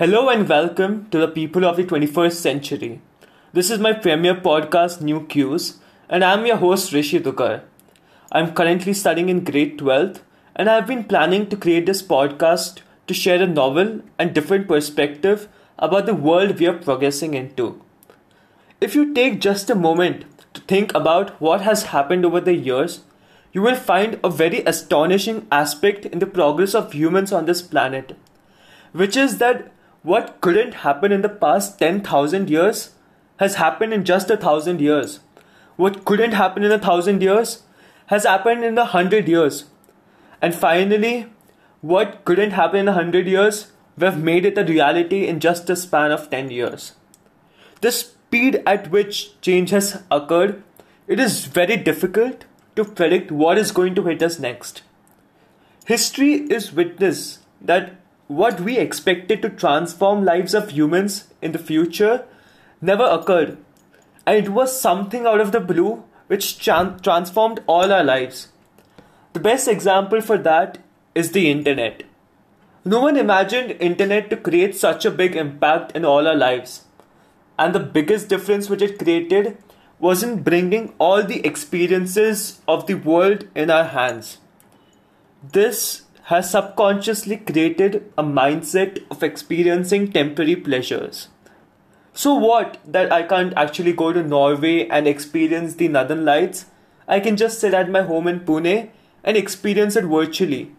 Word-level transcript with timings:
Hello 0.00 0.30
and 0.30 0.48
welcome 0.48 1.10
to 1.10 1.18
the 1.18 1.28
people 1.28 1.62
of 1.66 1.76
the 1.76 1.84
21st 1.84 2.32
century. 2.32 3.02
This 3.52 3.70
is 3.70 3.78
my 3.78 3.92
premiere 3.92 4.34
podcast, 4.34 5.02
New 5.02 5.26
Cues, 5.26 5.76
and 6.08 6.24
I'm 6.24 6.46
your 6.46 6.56
host, 6.56 6.94
Rishi 6.94 7.20
Dukar. 7.20 7.60
I'm 8.32 8.54
currently 8.54 8.94
studying 8.94 9.28
in 9.28 9.44
grade 9.44 9.76
12, 9.76 10.22
and 10.56 10.70
I've 10.70 10.86
been 10.86 11.04
planning 11.04 11.50
to 11.50 11.56
create 11.58 11.84
this 11.84 12.02
podcast 12.02 12.78
to 13.08 13.12
share 13.12 13.42
a 13.42 13.46
novel 13.46 14.00
and 14.18 14.32
different 14.32 14.68
perspective 14.68 15.48
about 15.78 16.06
the 16.06 16.14
world 16.14 16.58
we 16.58 16.66
are 16.66 16.78
progressing 16.78 17.34
into. 17.34 17.82
If 18.80 18.94
you 18.94 19.12
take 19.12 19.38
just 19.38 19.68
a 19.68 19.74
moment 19.74 20.24
to 20.54 20.62
think 20.62 20.94
about 20.94 21.38
what 21.42 21.60
has 21.60 21.82
happened 21.92 22.24
over 22.24 22.40
the 22.40 22.54
years, 22.54 23.00
you 23.52 23.60
will 23.60 23.76
find 23.76 24.18
a 24.24 24.30
very 24.30 24.60
astonishing 24.64 25.46
aspect 25.52 26.06
in 26.06 26.20
the 26.20 26.32
progress 26.38 26.74
of 26.74 26.94
humans 26.94 27.34
on 27.34 27.44
this 27.44 27.60
planet, 27.60 28.16
which 28.92 29.14
is 29.14 29.36
that 29.36 29.70
what 30.02 30.40
couldn't 30.40 30.74
happen 30.74 31.12
in 31.12 31.22
the 31.22 31.28
past 31.28 31.78
10,000 31.78 32.48
years 32.48 32.94
has 33.38 33.56
happened 33.56 33.92
in 33.92 34.04
just 34.04 34.30
a 34.30 34.36
thousand 34.36 34.80
years. 34.80 35.20
What 35.76 36.04
couldn't 36.04 36.32
happen 36.32 36.62
in 36.62 36.72
a 36.72 36.78
thousand 36.78 37.22
years 37.22 37.62
has 38.06 38.24
happened 38.24 38.64
in 38.64 38.76
a 38.76 38.84
hundred 38.84 39.28
years. 39.28 39.66
And 40.42 40.54
finally, 40.54 41.26
what 41.80 42.24
couldn't 42.24 42.50
happen 42.52 42.80
in 42.80 42.88
a 42.88 42.92
hundred 42.92 43.26
years, 43.26 43.72
we've 43.96 44.16
made 44.16 44.44
it 44.44 44.58
a 44.58 44.64
reality 44.64 45.26
in 45.26 45.40
just 45.40 45.70
a 45.70 45.76
span 45.76 46.10
of 46.10 46.30
10 46.30 46.50
years. 46.50 46.94
The 47.80 47.92
speed 47.92 48.62
at 48.66 48.90
which 48.90 49.40
change 49.40 49.70
has 49.70 50.02
occurred, 50.10 50.62
it 51.06 51.18
is 51.18 51.46
very 51.46 51.76
difficult 51.76 52.44
to 52.76 52.84
predict 52.84 53.30
what 53.30 53.58
is 53.58 53.72
going 53.72 53.94
to 53.94 54.04
hit 54.04 54.22
us 54.22 54.38
next. 54.38 54.82
History 55.86 56.34
is 56.34 56.72
witness 56.72 57.38
that 57.60 57.96
what 58.30 58.60
we 58.60 58.78
expected 58.78 59.42
to 59.42 59.50
transform 59.50 60.24
lives 60.24 60.54
of 60.54 60.70
humans 60.70 61.24
in 61.42 61.50
the 61.50 61.58
future 61.58 62.24
never 62.80 63.02
occurred. 63.02 63.58
And 64.24 64.36
it 64.36 64.50
was 64.50 64.80
something 64.80 65.26
out 65.26 65.40
of 65.40 65.50
the 65.50 65.58
blue 65.58 66.04
which 66.28 66.60
transformed 66.60 67.60
all 67.66 67.92
our 67.92 68.04
lives. 68.04 68.46
The 69.32 69.40
best 69.40 69.66
example 69.66 70.20
for 70.20 70.38
that 70.38 70.78
is 71.12 71.32
the 71.32 71.50
internet. 71.50 72.04
No 72.84 73.00
one 73.00 73.16
imagined 73.16 73.72
internet 73.80 74.30
to 74.30 74.36
create 74.36 74.76
such 74.76 75.04
a 75.04 75.10
big 75.10 75.34
impact 75.34 75.96
in 75.96 76.04
all 76.04 76.28
our 76.28 76.36
lives. 76.36 76.84
And 77.58 77.74
the 77.74 77.80
biggest 77.80 78.28
difference 78.28 78.70
which 78.70 78.80
it 78.80 79.00
created 79.00 79.58
was 79.98 80.22
in 80.22 80.44
bringing 80.44 80.94
all 80.98 81.24
the 81.24 81.44
experiences 81.44 82.60
of 82.68 82.86
the 82.86 82.94
world 82.94 83.48
in 83.56 83.70
our 83.70 83.86
hands. 83.86 84.38
This 85.42 86.02
has 86.30 86.48
subconsciously 86.48 87.36
created 87.36 87.94
a 88.16 88.22
mindset 88.22 88.98
of 89.10 89.20
experiencing 89.24 90.12
temporary 90.12 90.54
pleasures. 90.54 91.26
So, 92.12 92.34
what 92.34 92.78
that 92.86 93.12
I 93.12 93.24
can't 93.24 93.52
actually 93.56 93.92
go 93.92 94.12
to 94.12 94.22
Norway 94.22 94.86
and 94.86 95.08
experience 95.08 95.74
the 95.74 95.88
Northern 95.88 96.24
Lights? 96.24 96.66
I 97.08 97.18
can 97.18 97.36
just 97.36 97.58
sit 97.58 97.74
at 97.74 97.90
my 97.90 98.02
home 98.02 98.28
in 98.28 98.38
Pune 98.40 98.90
and 99.24 99.36
experience 99.36 99.96
it 99.96 100.04
virtually. 100.04 100.70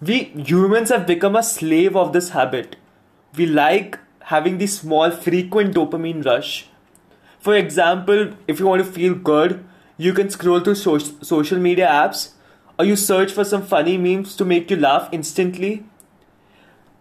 We 0.00 0.22
humans 0.50 0.90
have 0.90 1.04
become 1.04 1.34
a 1.34 1.42
slave 1.42 1.96
of 1.96 2.12
this 2.12 2.28
habit. 2.28 2.76
We 3.36 3.46
like 3.46 3.98
having 4.34 4.58
the 4.58 4.68
small, 4.68 5.10
frequent 5.10 5.74
dopamine 5.74 6.24
rush. 6.24 6.68
For 7.40 7.56
example, 7.56 8.34
if 8.46 8.60
you 8.60 8.68
want 8.68 8.84
to 8.84 8.92
feel 9.00 9.16
good, 9.16 9.64
you 9.96 10.12
can 10.12 10.30
scroll 10.30 10.60
through 10.60 10.76
so- 10.76 10.98
social 10.98 11.58
media 11.58 11.88
apps 11.88 12.33
or 12.78 12.84
you 12.84 12.96
search 12.96 13.32
for 13.32 13.44
some 13.44 13.62
funny 13.62 13.96
memes 13.96 14.36
to 14.36 14.44
make 14.44 14.70
you 14.70 14.76
laugh 14.76 15.08
instantly. 15.12 15.84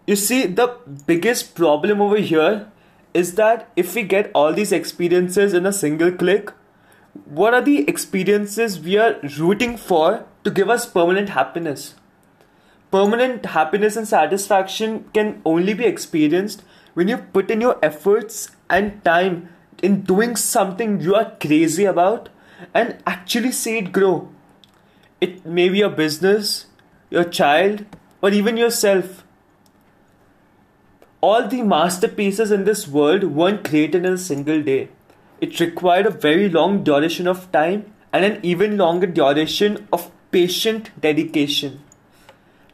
You 0.06 0.16
see, 0.16 0.46
the 0.46 0.78
biggest 1.06 1.56
problem 1.56 2.02
over 2.02 2.18
here 2.18 2.68
is 3.14 3.36
that 3.36 3.70
if 3.76 3.96
we 3.96 4.04
get 4.04 4.32
all 4.34 4.54
these 4.54 4.72
experiences 4.72 5.54
in 5.54 5.66
a 5.66 5.74
single 5.74 6.12
click, 6.12 6.52
what 7.26 7.54
are 7.54 7.62
the 7.62 7.88
experiences 7.88 8.80
we 8.80 8.98
are 8.98 9.20
rooting 9.38 9.78
for 9.78 10.26
to 10.44 10.52
give 10.52 10.70
us 10.70 10.86
permanent 10.86 11.30
happiness? 11.30 11.96
Permanent 12.92 13.46
happiness 13.46 13.96
and 13.96 14.08
satisfaction 14.08 15.06
can 15.14 15.42
only 15.46 15.74
be 15.74 15.86
experienced 15.86 16.64
when 16.94 17.08
you 17.08 17.18
put 17.18 17.50
in 17.50 17.62
your 17.62 17.78
efforts 17.82 18.52
and 18.70 19.04
time 19.04 19.50
in 19.82 20.02
doing 20.02 20.36
something 20.36 21.02
you 21.02 21.16
are 21.16 21.36
crazy 21.40 21.86
about 21.86 22.30
and 22.74 22.98
actually 23.06 23.52
see 23.52 23.78
it 23.78 23.92
grow. 23.92 24.30
It 25.24 25.46
may 25.46 25.70
be 25.70 25.78
your 25.78 25.90
business, 25.90 26.66
your 27.10 27.24
child, 27.24 27.86
or 28.22 28.32
even 28.32 28.58
yourself. 28.58 29.24
All 31.22 31.48
the 31.48 31.62
masterpieces 31.62 32.52
in 32.52 32.66
this 32.66 32.90
world 32.90 33.24
weren't 33.24 33.64
created 33.64 34.06
in 34.06 34.14
a 34.14 34.18
single 34.18 34.62
day. 34.62 34.90
It 35.40 35.62
required 35.62 36.08
a 36.08 36.18
very 36.26 36.50
long 36.50 36.84
duration 36.84 37.30
of 37.34 37.50
time 37.54 37.94
and 38.12 38.26
an 38.26 38.42
even 38.44 38.76
longer 38.78 39.08
duration 39.08 39.88
of 39.94 40.12
patient 40.32 40.92
dedication. 41.00 41.80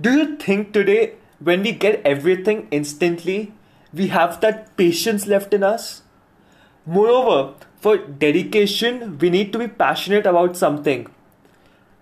Do 0.01 0.11
you 0.17 0.35
think 0.37 0.73
today, 0.73 1.13
when 1.39 1.61
we 1.61 1.71
get 1.71 2.01
everything 2.03 2.67
instantly, 2.71 3.53
we 3.93 4.07
have 4.07 4.41
that 4.41 4.75
patience 4.75 5.27
left 5.27 5.53
in 5.53 5.61
us? 5.61 6.01
Moreover, 6.87 7.53
for 7.79 7.97
dedication, 7.97 9.19
we 9.19 9.29
need 9.29 9.53
to 9.53 9.59
be 9.59 9.67
passionate 9.67 10.25
about 10.25 10.57
something. 10.57 11.07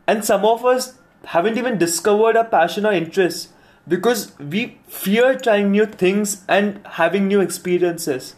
And 0.08 0.24
some 0.24 0.46
of 0.46 0.66
us 0.66 0.98
haven't 1.26 1.58
even 1.58 1.78
discovered 1.78 2.38
our 2.38 2.46
passion 2.46 2.86
or 2.86 2.94
interest 2.94 3.50
because 3.88 4.38
we 4.40 4.80
fear 4.88 5.38
trying 5.38 5.72
new 5.72 5.86
things 5.86 6.44
and 6.48 6.80
having 6.86 7.28
new 7.28 7.42
experiences. 7.42 8.36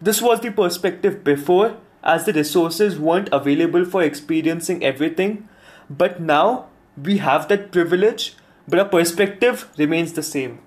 This 0.00 0.22
was 0.22 0.40
the 0.40 0.50
perspective 0.50 1.24
before, 1.24 1.76
as 2.02 2.24
the 2.24 2.32
resources 2.32 2.98
weren't 2.98 3.28
available 3.32 3.84
for 3.84 4.02
experiencing 4.02 4.84
everything, 4.84 5.48
but 5.88 6.20
now 6.20 6.66
we 7.02 7.18
have 7.18 7.48
that 7.48 7.72
privilege, 7.72 8.34
but 8.68 8.78
our 8.78 8.88
perspective 8.88 9.68
remains 9.78 10.12
the 10.12 10.22
same. 10.22 10.58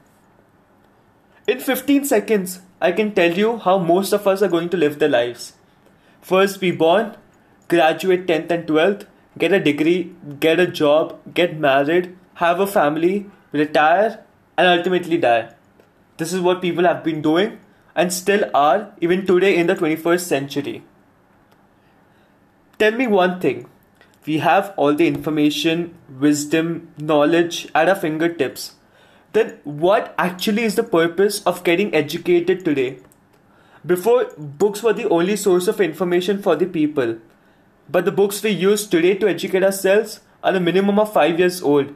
In 1.48 1.60
15 1.60 2.06
seconds, 2.06 2.62
I 2.82 2.92
can 2.92 3.14
tell 3.14 3.32
you 3.32 3.58
how 3.58 3.78
most 3.78 4.12
of 4.12 4.28
us 4.28 4.42
are 4.42 4.48
going 4.48 4.70
to 4.70 4.78
live 4.78 5.00
their 5.00 5.10
lives. 5.10 5.54
First, 6.22 6.60
be 6.60 6.72
born, 6.72 7.16
graduate 7.68 8.28
10th 8.28 8.52
and 8.52 8.68
12th, 8.68 9.06
get 9.38 9.54
a 9.54 9.60
degree, 9.60 10.14
get 10.40 10.60
a 10.60 10.68
job, 10.68 11.20
get 11.34 11.58
married, 11.60 12.18
have 12.36 12.60
a 12.60 12.68
family, 12.68 13.30
retire, 13.52 14.24
and 14.58 14.68
ultimately 14.68 15.18
die. 15.18 15.54
This 16.18 16.34
is 16.34 16.42
what 16.42 16.62
people 16.62 16.84
have 16.84 17.04
been 17.04 17.22
doing 17.22 17.60
and 17.96 18.14
still 18.14 18.50
are 18.54 18.94
even 19.02 19.26
today 19.26 19.56
in 19.58 19.68
the 19.68 19.76
21st 19.76 20.22
century. 20.22 20.84
Tell 22.80 22.92
me 22.92 23.08
one 23.08 23.40
thing. 23.40 23.68
We 24.26 24.40
have 24.40 24.74
all 24.78 24.94
the 24.94 25.08
information, 25.08 25.98
wisdom, 26.20 26.94
knowledge 26.98 27.68
at 27.74 27.90
our 27.90 27.96
fingertips. 27.96 28.76
Then, 29.34 29.60
what 29.64 30.14
actually 30.18 30.64
is 30.64 30.76
the 30.76 30.84
purpose 30.84 31.42
of 31.44 31.64
getting 31.64 31.94
educated 31.94 32.66
today? 32.66 33.00
Before, 33.86 34.26
books 34.38 34.84
were 34.84 34.94
the 34.94 35.10
only 35.10 35.36
source 35.38 35.68
of 35.68 35.80
information 35.80 36.42
for 36.42 36.56
the 36.56 36.66
people. 36.66 37.18
But 37.90 38.06
the 38.06 38.12
books 38.12 38.44
we 38.44 38.50
use 38.50 38.86
today 38.86 39.16
to 39.16 39.30
educate 39.30 39.64
ourselves 39.64 40.20
are 40.44 40.54
a 40.54 40.60
minimum 40.60 41.00
of 41.00 41.14
5 41.14 41.40
years 41.40 41.62
old. 41.62 41.96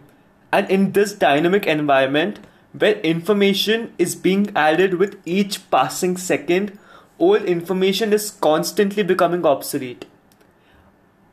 And 0.52 0.69
in 0.69 0.94
this 0.94 1.13
dynamic 1.13 1.66
environment, 1.66 2.40
where 2.72 3.00
information 3.00 3.94
is 3.97 4.16
being 4.16 4.51
added 4.56 4.94
with 4.94 5.18
each 5.25 5.69
passing 5.69 6.16
second, 6.16 6.78
old 7.19 7.44
information 7.44 8.13
is 8.13 8.31
constantly 8.31 9.03
becoming 9.03 9.46
obsolete. 9.46 10.06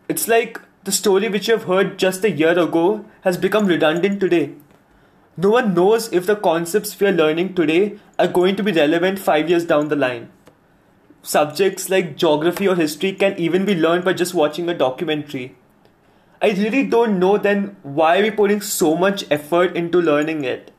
It's 0.09 0.27
like 0.27 0.61
the 0.85 0.93
story 0.93 1.29
which 1.29 1.49
you 1.49 1.55
have 1.55 1.65
heard 1.65 1.99
just 1.99 2.25
a 2.25 2.31
year 2.31 2.59
ago 2.59 3.05
has 3.21 3.37
become 3.37 3.67
redundant 3.67 4.19
today. 4.19 4.55
No 5.37 5.51
one 5.51 5.73
knows 5.75 6.13
if 6.13 6.27
the 6.27 6.35
concepts 6.35 6.99
we 6.99 7.07
are 7.07 7.13
learning 7.13 7.55
today 7.55 7.99
are 8.19 8.27
going 8.27 8.57
to 8.57 8.65
be 8.65 8.73
relevant 8.73 9.21
five 9.21 9.49
years 9.49 9.65
down 9.65 9.89
the 9.89 9.97
line 9.97 10.31
subjects 11.29 11.91
like 11.91 12.17
geography 12.17 12.67
or 12.67 12.75
history 12.75 13.13
can 13.13 13.39
even 13.39 13.67
be 13.67 13.75
learned 13.75 14.03
by 14.03 14.13
just 14.15 14.33
watching 14.33 14.69
a 14.69 14.75
documentary. 14.75 15.55
I 16.41 16.51
really 16.51 16.85
don't 16.87 17.19
know 17.19 17.37
then 17.37 17.77
why 17.83 18.19
are 18.19 18.23
we 18.23 18.31
putting 18.31 18.63
so 18.63 18.97
much 18.97 19.25
effort 19.31 19.77
into 19.77 20.01
learning 20.01 20.45
it? 20.45 20.71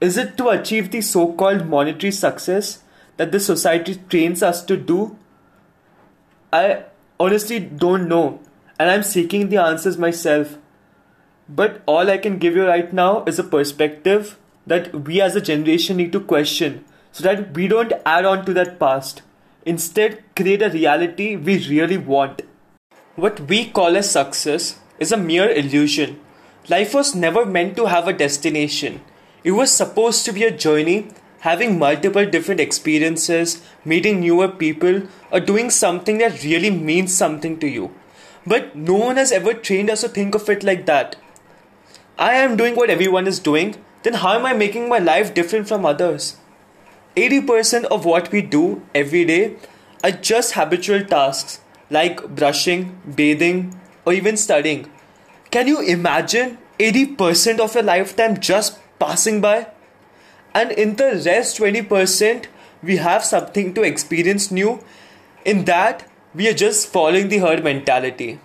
Is 0.00 0.16
it 0.16 0.36
to 0.38 0.48
achieve 0.48 0.90
the 0.90 1.00
so 1.00 1.32
called 1.34 1.66
monetary 1.66 2.10
success 2.10 2.82
that 3.16 3.30
the 3.30 3.38
society 3.38 3.94
trains 4.08 4.42
us 4.42 4.64
to 4.64 4.76
do? 4.76 5.16
I 6.52 6.84
honestly 7.20 7.60
don't 7.60 8.08
know, 8.08 8.40
and 8.78 8.90
I'm 8.90 9.04
seeking 9.04 9.50
the 9.50 9.58
answers 9.58 9.96
myself. 9.96 10.58
But 11.48 11.82
all 11.86 12.10
I 12.10 12.18
can 12.18 12.38
give 12.38 12.56
you 12.56 12.66
right 12.66 12.92
now 12.92 13.22
is 13.24 13.38
a 13.38 13.44
perspective 13.44 14.36
that 14.66 14.92
we 15.06 15.20
as 15.20 15.36
a 15.36 15.40
generation 15.40 15.98
need 15.98 16.10
to 16.12 16.20
question 16.20 16.84
so 17.12 17.22
that 17.22 17.54
we 17.54 17.68
don't 17.68 17.92
add 18.04 18.24
on 18.24 18.44
to 18.46 18.54
that 18.54 18.80
past. 18.80 19.22
Instead, 19.66 20.22
create 20.36 20.62
a 20.62 20.70
reality 20.70 21.36
we 21.36 21.66
really 21.68 21.96
want. 21.96 22.42
What 23.16 23.40
we 23.40 23.66
call 23.70 23.96
as 23.96 24.10
success 24.10 24.78
is 24.98 25.12
a 25.12 25.16
mere 25.16 25.50
illusion. 25.50 26.20
Life 26.68 26.94
was 26.94 27.14
never 27.14 27.46
meant 27.46 27.76
to 27.76 27.86
have 27.86 28.06
a 28.08 28.12
destination. 28.12 29.00
It 29.42 29.52
was 29.52 29.70
supposed 29.70 30.24
to 30.24 30.32
be 30.32 30.44
a 30.44 30.50
journey 30.50 31.08
having 31.40 31.78
multiple 31.78 32.24
different 32.24 32.60
experiences, 32.60 33.62
meeting 33.84 34.20
newer 34.20 34.48
people, 34.48 35.02
or 35.30 35.40
doing 35.40 35.68
something 35.68 36.16
that 36.18 36.42
really 36.42 36.70
means 36.70 37.14
something 37.14 37.58
to 37.58 37.66
you. 37.68 37.90
But 38.46 38.74
no 38.74 38.94
one 38.94 39.16
has 39.16 39.30
ever 39.30 39.52
trained 39.52 39.90
us 39.90 40.00
to 40.00 40.08
think 40.08 40.34
of 40.34 40.48
it 40.48 40.62
like 40.62 40.86
that. 40.86 41.16
I 42.18 42.34
am 42.34 42.56
doing 42.56 42.76
what 42.76 42.88
everyone 42.88 43.26
is 43.26 43.38
doing, 43.40 43.76
then 44.04 44.14
how 44.14 44.38
am 44.38 44.46
I 44.46 44.54
making 44.54 44.88
my 44.88 44.98
life 44.98 45.34
different 45.34 45.68
from 45.68 45.84
others? 45.84 46.36
80% 47.16 47.84
of 47.84 48.04
what 48.04 48.32
we 48.32 48.42
do 48.42 48.82
every 48.94 49.24
day 49.24 49.56
are 50.02 50.10
just 50.10 50.54
habitual 50.54 51.04
tasks 51.04 51.60
like 51.90 52.34
brushing, 52.34 53.00
bathing, 53.14 53.78
or 54.04 54.12
even 54.12 54.36
studying. 54.36 54.90
Can 55.50 55.68
you 55.68 55.80
imagine 55.80 56.58
80% 56.78 57.60
of 57.60 57.74
your 57.74 57.84
lifetime 57.84 58.40
just 58.40 58.78
passing 58.98 59.40
by? 59.40 59.68
And 60.54 60.72
in 60.72 60.96
the 60.96 61.22
rest 61.24 61.58
20%, 61.58 62.46
we 62.82 62.96
have 62.96 63.24
something 63.24 63.74
to 63.74 63.82
experience 63.82 64.50
new. 64.50 64.82
In 65.44 65.64
that, 65.66 66.08
we 66.34 66.48
are 66.48 66.54
just 66.54 66.88
following 66.92 67.28
the 67.28 67.38
herd 67.38 67.62
mentality. 67.62 68.40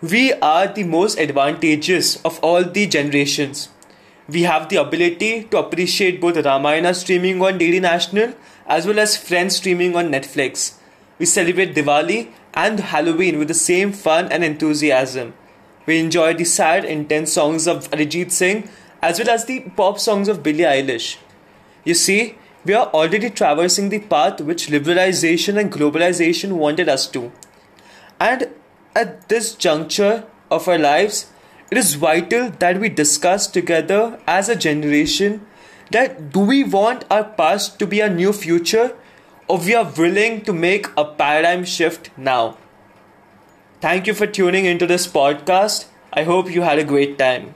We 0.00 0.32
are 0.34 0.68
the 0.68 0.84
most 0.84 1.18
advantageous 1.18 2.22
of 2.24 2.38
all 2.40 2.62
the 2.62 2.86
generations. 2.86 3.70
We 4.28 4.42
have 4.42 4.68
the 4.68 4.76
ability 4.76 5.44
to 5.44 5.58
appreciate 5.58 6.20
both 6.20 6.36
Ramayana 6.36 6.94
streaming 6.94 7.40
on 7.42 7.58
DD 7.60 7.80
National 7.80 8.34
as 8.66 8.84
well 8.84 8.98
as 8.98 9.16
Friends 9.16 9.56
streaming 9.56 9.94
on 9.94 10.10
Netflix. 10.10 10.74
We 11.20 11.26
celebrate 11.26 11.76
Diwali 11.76 12.32
and 12.52 12.80
Halloween 12.80 13.38
with 13.38 13.46
the 13.46 13.54
same 13.54 13.92
fun 13.92 14.32
and 14.32 14.42
enthusiasm. 14.42 15.34
We 15.86 16.00
enjoy 16.00 16.34
the 16.34 16.44
sad, 16.44 16.84
intense 16.84 17.32
songs 17.32 17.68
of 17.68 17.88
Arijit 17.92 18.32
Singh 18.32 18.68
as 19.00 19.20
well 19.20 19.30
as 19.30 19.44
the 19.44 19.60
pop 19.76 20.00
songs 20.00 20.26
of 20.26 20.42
Billie 20.42 20.64
Eilish. 20.64 21.18
You 21.84 21.94
see, 21.94 22.36
we 22.64 22.74
are 22.74 22.86
already 22.88 23.30
traversing 23.30 23.90
the 23.90 24.00
path 24.00 24.40
which 24.40 24.66
liberalization 24.66 25.56
and 25.56 25.70
globalization 25.70 26.54
wanted 26.54 26.88
us 26.88 27.06
to. 27.08 27.30
And 28.18 28.48
at 28.96 29.28
this 29.28 29.54
juncture 29.54 30.24
of 30.50 30.66
our 30.66 30.78
lives, 30.78 31.30
it 31.70 31.78
is 31.78 31.94
vital 31.94 32.50
that 32.60 32.78
we 32.78 32.88
discuss 32.88 33.46
together 33.46 34.20
as 34.26 34.48
a 34.48 34.56
generation 34.56 35.44
that 35.90 36.30
do 36.30 36.40
we 36.40 36.62
want 36.62 37.04
our 37.10 37.24
past 37.24 37.78
to 37.80 37.86
be 37.86 38.00
our 38.02 38.08
new 38.08 38.32
future 38.32 38.94
or 39.48 39.58
we 39.58 39.74
are 39.74 39.90
willing 39.96 40.40
to 40.42 40.52
make 40.52 40.86
a 40.96 41.04
paradigm 41.04 41.64
shift 41.64 42.10
now. 42.16 42.56
Thank 43.80 44.06
you 44.06 44.14
for 44.14 44.26
tuning 44.26 44.64
into 44.64 44.86
this 44.86 45.06
podcast. 45.06 45.86
I 46.12 46.22
hope 46.22 46.50
you 46.50 46.62
had 46.62 46.78
a 46.78 46.84
great 46.84 47.18
time. 47.18 47.55